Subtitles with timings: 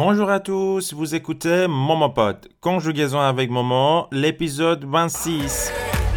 [0.00, 5.72] Bonjour à tous, vous écoutez Momopod, conjugaison avec Momo, l'épisode 26.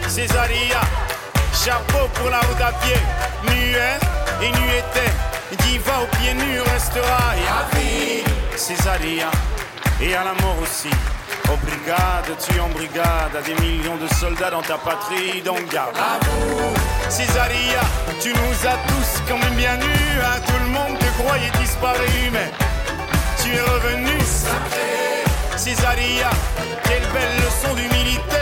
[0.08, 0.82] Césaria,
[1.52, 2.94] chapeau pour la route à pied,
[3.44, 3.98] muet
[4.44, 5.12] et nuétait,
[5.64, 8.24] diva aux pieds nus restera et à vie.
[8.56, 9.32] Césaria,
[10.00, 10.92] et à la mort aussi.
[11.52, 15.98] Aux brigades, tu en brigade, à des millions de soldats dans ta patrie, donc garde
[15.98, 16.20] à.
[17.10, 17.82] Césaria,
[18.22, 22.30] tu nous as tous quand même bien nus, à tout le monde te croyait disparu,
[22.32, 22.52] mais
[23.52, 24.18] tu es revenu.
[25.58, 26.30] Césaria,
[26.86, 28.42] quelle belle leçon d'humilité.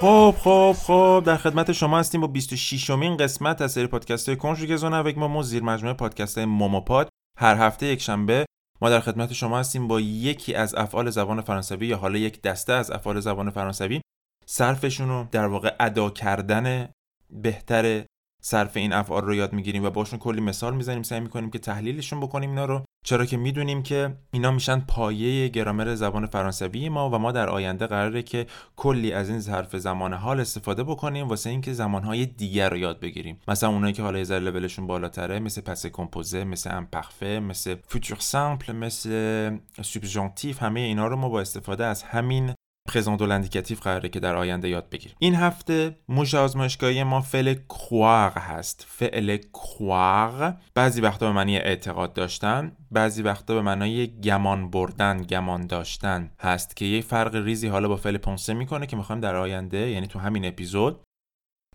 [0.00, 5.02] خب خب خب در خدمت شما هستیم با 26 امین قسمت از سری پادکست کنجوگزون
[5.02, 8.46] avec مومو زیر مجموعه پادکست موموپاد هر هفته یک شنبه
[8.80, 12.72] ما در خدمت شما هستیم با یکی از افعال زبان فرانسوی یا حالا یک دسته
[12.72, 14.00] از افعال زبان فرانسوی
[14.46, 16.88] صرفشون رو در واقع ادا کردن
[17.30, 18.04] بهتر
[18.44, 22.20] صرف این افعال رو یاد می‌گیریم و باشون کلی مثال می‌زنیم سعی می‌کنیم که تحلیلشون
[22.20, 22.82] بکنیم اینا رو.
[23.04, 27.86] چرا که می‌دونیم که اینا میشن پایه گرامر زبان فرانسوی ما و ما در آینده
[27.86, 32.76] قراره که کلی از این ظرف زمان حال استفاده بکنیم واسه اینکه زمانهای دیگر رو
[32.76, 33.38] یاد بگیریم.
[33.48, 38.16] مثلا اونایی که حالا یه ذره لولشون بالاتره مثل passé composé مثل imparfait مثل futur
[38.20, 42.54] simple مثل subjonctif همه اینا رو ما با استفاده از همین
[42.88, 45.16] présent و indicatif قراره که در آینده یاد بگیریم.
[45.18, 48.86] این هفته موش آزمایشگاهی ما فعل croire هست.
[48.88, 50.54] فعل croire.
[50.74, 56.76] بعضی وقتا به معنی اعتقاد داشتن بعضی وقتا به معنای گمان بردن گمان داشتن هست
[56.76, 60.18] که یه فرق ریزی حالا با فعل penser می‌کنه که می‌خوایم در آینده یعنی تو
[60.18, 61.00] همین اپیزود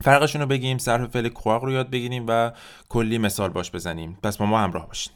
[0.04, 2.52] فرقشون رو بگیم صرف فعل کواغ رو یاد بگیریم و
[2.90, 4.18] کلی مثال باش بزنیم.
[4.24, 5.14] پس با ما همراه باشین.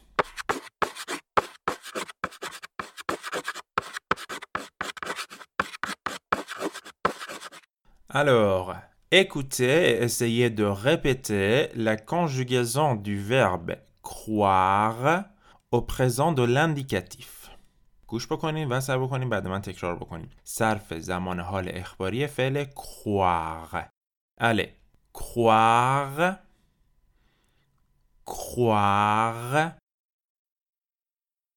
[8.10, 8.76] Alors,
[9.10, 15.24] écoutez et essayez de répéter la conjugaison du verbe croire
[15.70, 17.36] au présent de l'indicatif.
[18.06, 20.30] گوش بکنین و سر بکنین بعد من تکرار بکنیم.
[20.44, 23.88] صرف زمان حال اخباری فعل croire.
[24.38, 24.70] Allez,
[25.12, 26.36] croire,
[28.24, 29.72] croire,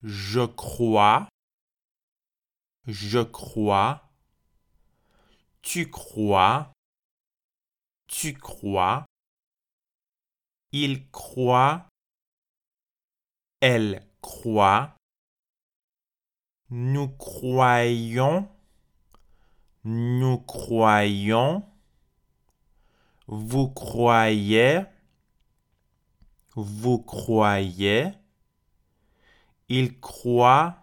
[0.04, 1.28] je crois,
[2.88, 4.02] je crois,
[5.65, 6.75] tu crois,
[8.07, 9.07] tu crois,
[10.73, 11.89] il croit,
[13.61, 14.95] elle croit,
[16.69, 18.47] nous croyons,
[19.85, 21.67] nous croyons,
[23.27, 24.83] vous croyez,
[26.55, 28.13] vous croyez,
[29.71, 30.77] il croit,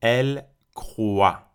[0.00, 1.47] elle croit.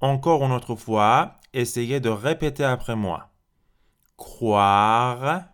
[0.00, 3.30] Encore une autre fois, essayez de répéter après moi.
[4.18, 5.44] Croire,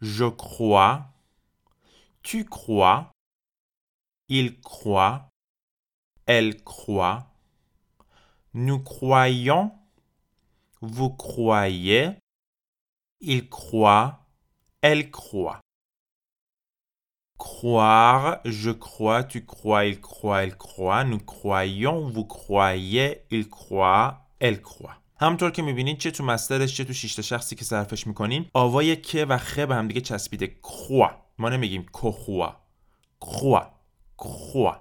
[0.00, 1.06] je crois,
[2.22, 3.12] tu crois,
[4.28, 5.28] il croit,
[6.24, 7.26] elle croit,
[8.54, 9.72] nous croyons,
[10.80, 12.12] vous croyez,
[13.20, 14.20] il croit,
[14.80, 15.63] elle croit.
[17.38, 24.06] Croire, je crois, tu crois, il croit, elle croit, nous croyons, vous croyez, il croit,
[24.40, 24.96] elle croit.
[25.20, 29.24] همطور که می‌بینید چه تو مسترش چه تو شیشت شخصی که صرفش می‌کنیم آوای که
[29.24, 30.46] و خ به هم دیگه چسبیده.
[30.46, 32.56] کروا ما نمیگیم کخوا
[33.20, 33.66] کروا
[34.18, 34.76] کروا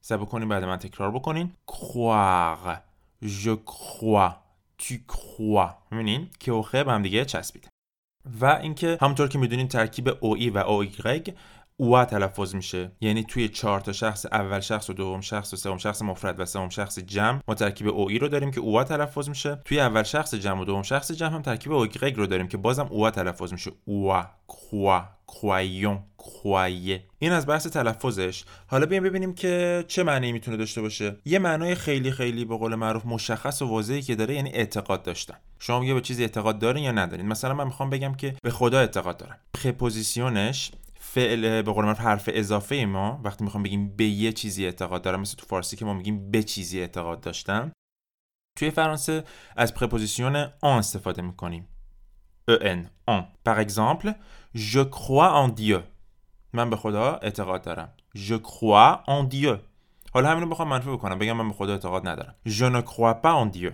[0.00, 1.52] سب بکنیم بعد من تکرار بکنین.
[1.70, 2.76] Croire.
[3.22, 4.32] Je crois.
[4.78, 5.70] Tu crois.
[5.90, 7.68] می‌بینین؟ که و خ به هم دیگه چسبیده
[8.40, 10.58] و اینکه همونطور که می‌دونین ترکیب او ای و
[11.76, 12.90] او تلفظ میشه.
[13.00, 16.46] یعنی توی چهار تا شخص اول شخص و دوم شخص و سوم شخص مفرد و
[16.46, 19.60] سوم شخص جمع ما ترکیب او ای رو داریم که اوه تلفظ میشه.
[19.64, 21.86] توی اول شخص جمع و دوم شخص جمع هم ترکیب او
[22.16, 23.72] رو داریم که بازم اوه تلفظ میشه.
[23.84, 28.44] اوه crois croyons croyez این از بحث تلفظش.
[28.66, 31.16] حالا بیایم ببینیم که چه معنی می‌تونه داشته باشه.
[31.24, 35.34] یه معنای خیلی خیلی به قول معروف مشخص و واضحی که داره یعنی اعتقاد داشتن.
[35.58, 38.78] شما میگه به چیزی اعتقاد دارین یا ندارین؟ مثلا من می‌خوام بگم که به خدا
[38.78, 39.38] اعتقاد دارم.
[39.54, 40.70] preposition ش
[41.16, 45.20] فعل به قول معروف حرف اضافه ما وقتی می‌خوام بگیم به یه چیزی اعتقاد دارم
[45.20, 47.72] مثل تو فارسی که ما میگیم به چیزی اعتقاد داشتم
[48.58, 49.24] توی فرانسه
[49.56, 51.68] از پرپوزیسیون آن استفاده می‌کنیم.
[52.48, 52.78] en
[53.10, 54.14] en par exemple
[54.54, 55.80] je crois en Dieu.
[56.52, 57.92] من به خدا اعتقاد دارم.
[58.16, 59.58] Je crois en Dieu.
[60.12, 62.34] حالا همین رو بخوام منفی بکنم بگم من به خدا اعتقاد ندارم.
[62.46, 63.72] Je ne crois pas en Dieu.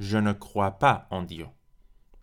[0.00, 1.46] Je ne crois pas en Dieu.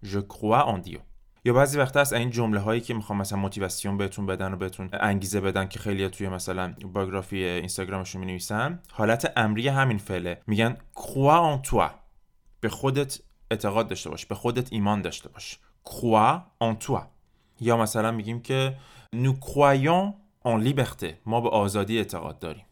[0.04, 1.00] Je crois en Dieu.
[1.46, 4.90] یا بعضی وقتا از این جمله هایی که می‌خوام مثلا موتیواسیون بهتون بدن و بهتون
[4.94, 10.42] انگیزه بدن که خیلی توی مثلا باگرافی اینستاگرامشون می نویسن حالت امری همین فعله.
[10.48, 11.90] میگن crois en toi.
[12.62, 13.20] به خودت
[13.52, 15.60] اعتقاد داشته باش به خودت ایمان داشته باش.
[15.86, 17.02] crois en toi.
[17.60, 18.78] یا مثلا میگیم که
[19.16, 20.14] nous croyons
[20.46, 21.14] en liberté.
[21.26, 22.66] ما به آزادی اعتقاد داریم.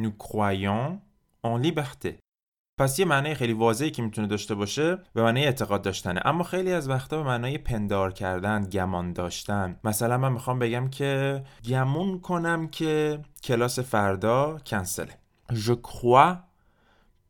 [0.00, 0.98] nous croyons
[1.44, 2.21] en liberté.
[2.78, 6.72] پس یه معنی خیلی واضحی که می‌تونه داشته باشه به معنی اعتقاد داشتنه اما خیلی
[6.72, 12.68] از وقتا به معنای پندار کردن گمان داشتن مثلا من می‌خوام بگم که گمون کنم
[12.68, 15.12] که کلاس فردا کنسله
[15.52, 16.32] Je crois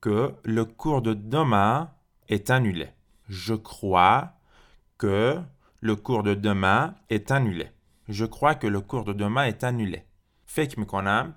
[0.00, 1.90] que le cours de demain
[2.28, 2.88] est annulé.
[3.28, 4.18] Je crois
[4.98, 5.40] que
[5.80, 7.66] le cours de demain est annulé.
[8.08, 9.98] Je crois que le cours de demain est annulé.
[10.46, 11.34] فکر می‌کنم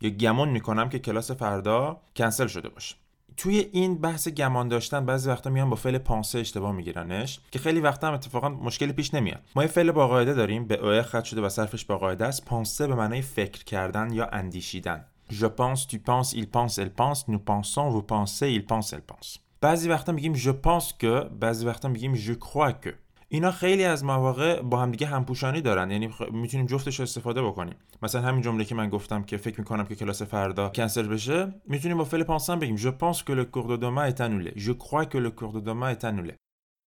[0.00, 2.96] یا گمان می‌کنم که کلاس فردا کنسل شده باشه.
[3.36, 7.80] توی این بحث گمان داشتن بعضی وقتا میان با فعل پانسه اشتباه میگیرنش که خیلی
[7.80, 9.40] وقتا هم اتفاقا مشکلی پیش نمیاد.
[9.56, 12.44] ما یه فعل با قاعده داریم به اوه خط شده و صرفش با قاعده است.
[12.44, 15.04] پانسه به معنای فکر کردن یا اندیشیدن.
[15.30, 19.04] Je pense, tu penses, il pense, elle pense, nous pensons, vous pensez, il pense, elle
[19.12, 19.38] pense.
[19.60, 22.90] بعضی وقتا میگیم je pense que بعضی وقتا میگیم je crois que.
[23.32, 25.90] اینا خیلی از مواقع با همدیگه همپوشانی دارن.
[25.90, 26.10] یعنی.
[26.32, 27.74] می‌تونیم جفتش استفاده بکنیم.
[28.02, 31.98] مثلا همین جمله که من گفتم که فکر می‌کنم که کلاس فردا کنسل بشه می‌تونیم
[31.98, 34.60] با فعل پانسان بگیم je pense que le cours de demain est annulé.
[34.60, 36.32] Je crois que le cours de demain est annulé.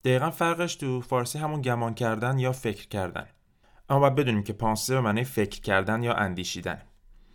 [0.06, 3.28] دقیقا فرقش تو فارسی همون گمان کردن یا فکر کردن.
[3.89, 6.81] اما باید بدونیم که پانسه به معنی فکر کردن یا اندیشیدن.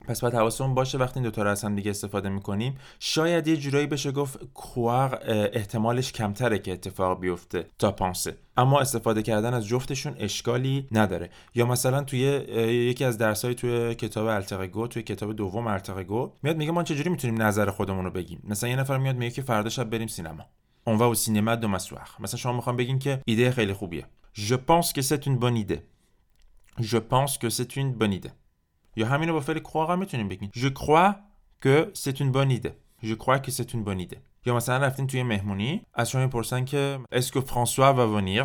[0.06, 3.56] پس باید حواسمون باشه وقتی این دوتا رو از هم دیگه استفاده می‌کنیم شاید یه
[3.56, 5.18] جورایی بشه گفت کوار
[5.52, 8.36] احتمالش کمتره که اتفاق بیفته تا پانسه.
[8.56, 11.30] اما استفاده کردن از جفتشون اشکالی نداره.
[11.54, 12.20] یا مثلا توی
[12.90, 17.42] یکی از درسای توی کتاب التقگو توی کتاب دوم التقگو میاد میگه ما چجوری می‌تونیم
[17.42, 20.44] نظر خودمون رو بگیم؟ مثلا یه نفر میاد میگه که فردا شب بریم سینما.
[20.84, 24.06] اون و سینما دو مسوخ مثلا شما می‌خوام بگین که ایده خیلی خوبیه.
[24.34, 25.80] Je pense que c'est une bonne idée.
[26.80, 28.30] Je pense que c'est une bonne idée.
[28.98, 31.14] یا همینو با فعل croire هم می‌تونیم بگیم Je crois
[31.64, 32.74] que c'est une bonne idée.
[33.02, 34.18] Je crois que c'est une bonne idée.
[34.46, 38.44] یا مثلا رفتین توی مهمونی از شما می‌پرسن که Est-ce que François va venir؟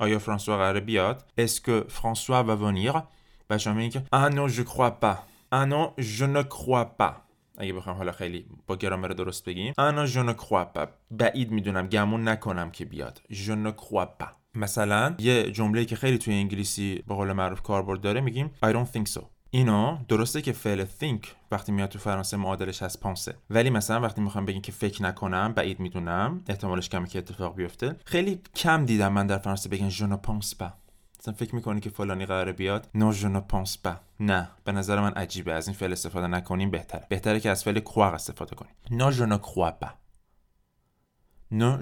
[0.00, 3.02] آیا فرانسوا قراره بیاد؟ Est-ce que François va venir؟
[3.50, 5.16] و شما میگین که Ah non je crois pas.
[5.52, 7.12] Ah non je ne crois pas.
[7.58, 10.88] اگه بخوام حالا خیلی با گرامر درست بگیم ne crois pas.
[11.10, 13.22] بعید می‌دونم گمون نکنم که بیاد.
[13.30, 14.28] Crois pas.
[14.54, 18.96] مثلا یه جمله که خیلی توی انگلیسی به قول معروف کاربرد داره میگیم I don't
[18.96, 19.20] think so.
[19.54, 23.34] اینو درسته که فعل think وقتی میاد تو فرانسه معادلش از پانسه.
[23.50, 27.96] ولی مثلا وقتی می‌خوام بگیم که فکر نکنم بعید می‌دونم احتمالش کمی که اتفاق بیفته.
[28.04, 30.72] خیلی کم دیدم من در فرانسه بگن ne pense pas.
[31.20, 33.94] مثلا فکر می‌کنی که فلانی قراره بیاد je ne pense pas.
[34.20, 37.06] نه به نظر من عجیبه از این فعل استفاده نکنیم بهتره.
[37.08, 38.72] بهتره که از فعل croire استفاده کنیم.
[39.10, 39.90] je ne crois pas.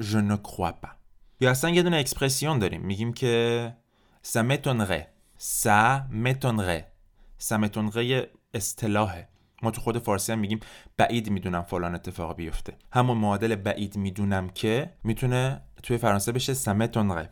[0.00, 0.90] je ne crois pas.
[1.40, 2.80] یا اصلا یه دونه اکسپرسیون داریم.
[2.80, 3.74] میگیم که
[4.24, 5.04] ça m'étonnerait.
[5.40, 6.99] Ça m'étonnerait.
[7.42, 9.28] سمتونقه اصطلاحه.
[9.62, 10.60] ما تو خود فارسی هم میگیم
[10.96, 12.76] بعید می‌دونم فلان اتفاق بیفته.
[12.92, 17.30] همون معادل بعید می‌دونم که می‌تونه توی فرانسه بشه سمتونقه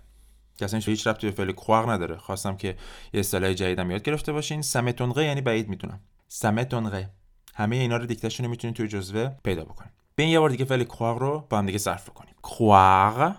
[0.57, 2.17] که اصلا هیچ ربطی به فعل کواغ نداره.
[2.17, 2.69] خواستم که
[3.13, 4.63] یه اصطلاح جدیدم یاد گرفته باشین.
[4.63, 6.01] سمتونقه یعنی بعید می‌دونم.
[6.29, 7.11] سمتونقه
[7.55, 10.85] همه اینا رو دیکتشن رو می‌تونید توی جزوه پیدا بکنید بین یه بار دیگه فعل
[10.85, 13.33] کواغ رو با هم دیگه صرف کنیم croire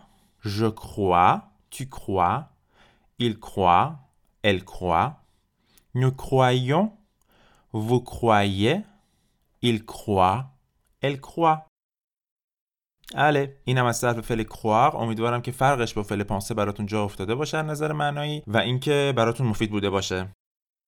[0.48, 1.40] je crois
[1.76, 2.44] tu crois
[3.22, 3.90] il croit
[4.44, 5.19] elle croit.
[6.02, 6.86] Nous croyons,
[7.74, 8.78] vous croyez,
[9.62, 10.40] ils croient,
[11.02, 11.66] elles croient.
[13.16, 17.36] اله اینم از صرف فعل croire امیدوارم که فرقش با فعل penser براتون جا افتاده
[17.36, 20.30] باشه از نظر معنایی و اینکه براتون مفید بوده باشه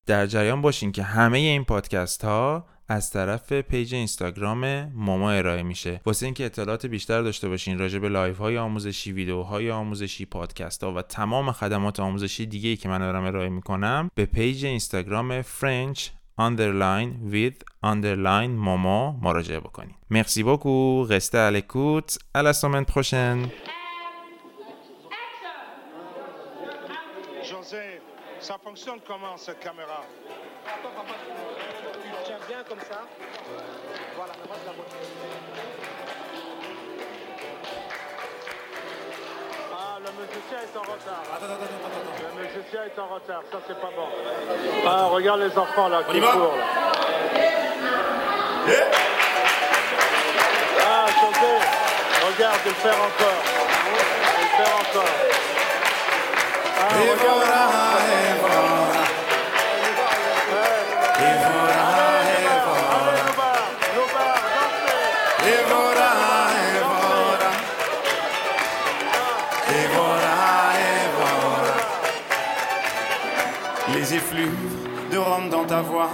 [0.06, 6.02] در جریان باشین که همه این پادکست ها از طرف پیج اینستاگرام ماما ارائه میشه.
[6.06, 10.94] واسه اینکه اطلاعات بیشتر داشته باشین راجع به live های آموزشی ویدیوهای آموزشی پادکست ها
[10.94, 16.00] و تمام خدمات آموزشی دیگه ای که من دارم ارائه می‌کنم به پیج اینستاگرام French
[16.40, 21.08] underline with underline ماما مراجعه بکنید مرسی beaucoup.
[21.10, 22.18] Restez à l'écoute.
[22.34, 22.86] À la semaine
[28.42, 30.04] ça fonctionne comment cette caméra?
[32.26, 33.02] Tiens bien comme ça.
[34.16, 34.34] Voilà,
[34.66, 34.86] la vois.
[39.74, 41.24] Ah, le musicien est en retard.
[42.36, 44.08] Le musicien est en retard, ça c'est pas bon.
[44.88, 46.66] Ah, regarde les enfants là qui courent là.
[50.84, 51.54] Ah, José,
[52.28, 53.44] regarde, il le fait encore.
[54.38, 55.51] Il le fait encore.
[73.94, 74.50] Les effluves
[75.12, 76.10] de Rome dans ta voix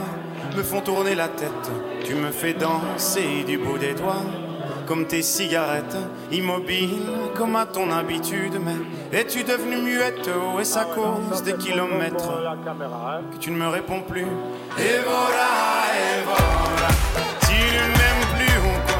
[0.55, 1.50] me font tourner la tête.
[2.03, 4.47] Tu me fais danser du bout des doigts.
[4.88, 5.98] Comme tes cigarettes,
[6.32, 7.01] immobile
[7.36, 8.58] comme à ton habitude.
[8.63, 8.77] Mais
[9.20, 10.29] es-tu devenu muette?
[10.53, 12.32] Ou est-ce à cause des kilomètres?
[13.32, 14.22] Que tu ne me réponds plus.
[14.79, 15.50] Et voilà,
[15.94, 16.89] et voilà,
[17.41, 18.98] tu ne m'aimes plus ou quoi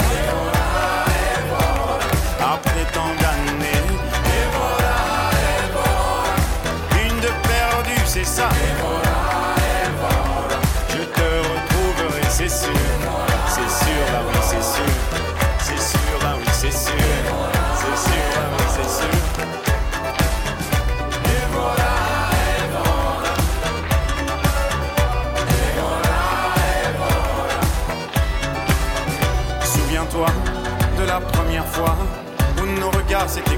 [2.54, 3.84] Après tant d'années,
[4.36, 4.98] et voilà,
[5.32, 8.50] et voilà, une de perdue, c'est ça.
[8.50, 9.07] Et voilà,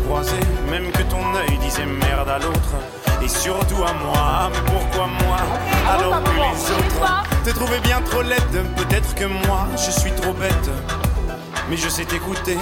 [0.10, 2.74] croisés, même que ton œil disait merde à l'autre.
[3.22, 5.38] Et surtout à moi, mais pourquoi moi
[5.94, 8.58] alors que les autres te trouvaient bien trop laide.
[8.76, 10.70] Peut-être que moi je suis trop bête,
[11.70, 12.58] mais je sais t'écouter.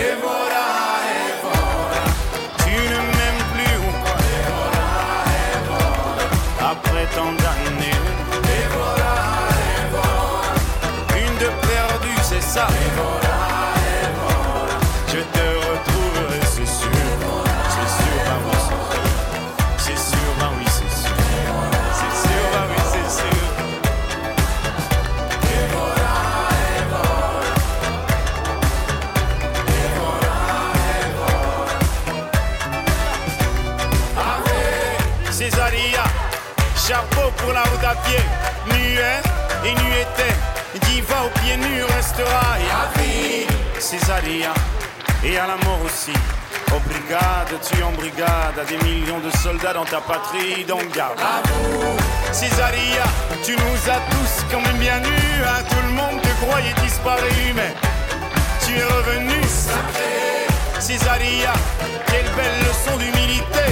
[0.00, 0.66] Et voilà,
[1.14, 2.02] et voilà,
[2.64, 4.86] tu ne m'aimes plus ou quoi Et voilà,
[5.42, 8.00] et voilà, après tant d'années.
[8.56, 9.14] Et voilà,
[9.66, 12.66] et voilà, une de perdue, c'est ça.
[12.70, 13.27] Et voilà,
[43.90, 44.52] vie, Césaria,
[45.24, 46.12] et à la mort aussi.
[46.70, 51.18] Oh brigade, tu en brigade, à des millions de soldats dans ta patrie, donc garde.
[52.32, 53.04] Césaria,
[53.44, 57.52] tu nous as tous quand même bien nus, hein, tout le monde te croyait disparu,
[57.54, 57.74] mais
[58.64, 60.80] tu es revenu sacré.
[60.80, 61.52] Césaria,
[62.06, 63.66] quelle belle leçon d'humilité,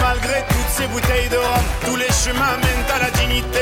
[0.00, 3.60] malgré toutes ces bouteilles de rhum, tous les chemins mènent à la dignité.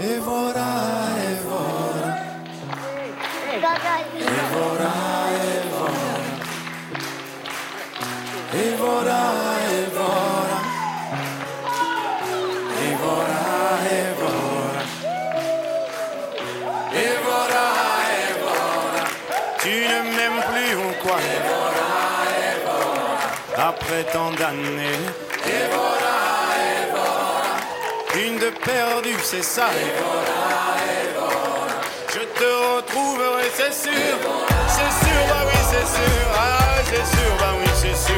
[0.00, 0.66] Évora,
[1.30, 2.16] Évora.
[8.54, 9.24] Évora,
[9.70, 10.60] Évora.
[12.88, 13.52] Évora,
[14.00, 14.54] Évora.
[19.60, 21.18] Tu ne m'aimes plus ou quoi?
[23.56, 24.98] Après tant d'années
[28.50, 29.68] perdu, c'est ça.
[32.08, 34.18] Je te retrouverai, c'est sûr.
[34.68, 36.26] C'est sûr, bah oui, c'est sûr.
[36.34, 38.16] Ah, c'est sûr, bah oui, c'est sûr.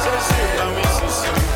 [0.00, 1.47] C'est sûr, bah oui, c'est sûr.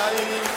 [0.00, 0.49] Hallelujah.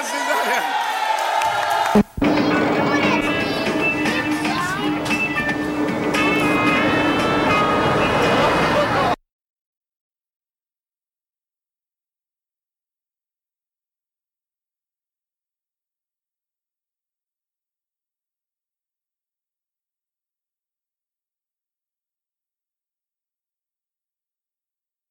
[0.00, 0.79] Graças.